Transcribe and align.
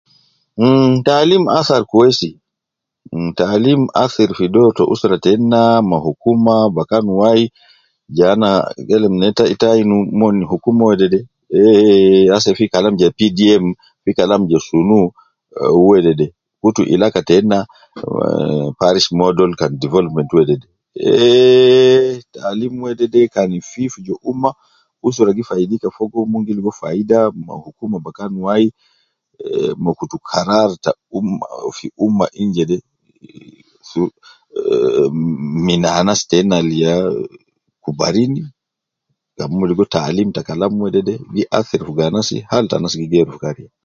Mmm 0.61 0.93
talim 1.07 1.43
athar 1.59 1.83
kwesi 1.91 2.29
imm 3.13 3.27
taalim 3.39 3.81
athat 4.03 4.29
fi 4.37 4.45
dor 4.53 4.69
teina 5.25 5.61
ma 5.89 5.97
ta 5.99 6.03
hukuma 6.05 6.53
bakan 6.77 7.05
wai 7.21 7.41
ja 8.17 8.25
ana 8.33 8.49
kelem 8.89 9.13
neita 9.21 9.43
tainu 9.61 9.95
hukuma 10.51 10.83
wede 10.89 11.19
asede 12.35 12.57
fi 12.59 12.65
Kalama 12.73 12.99
ja 13.01 13.09
pdm 13.17 13.65
usra 25.07 25.35
gi 25.37 25.43
faidika 25.49 25.87
min 38.29 38.49
fogo 39.25 41.99